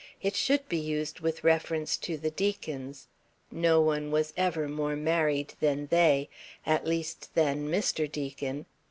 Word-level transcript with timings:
It 0.19 0.35
should 0.35 0.67
be 0.67 0.79
used 0.79 1.19
with 1.19 1.43
reference 1.43 1.95
to 1.97 2.17
the 2.17 2.31
Deacons. 2.31 3.07
No 3.51 3.79
one 3.81 4.09
was 4.09 4.33
ever 4.35 4.67
more 4.67 4.95
married 4.95 5.53
than 5.59 5.85
they 5.91 6.27
at 6.65 6.87
least 6.87 7.29
than 7.35 7.67
Mr. 7.69 8.11
Deacon. 8.11 8.65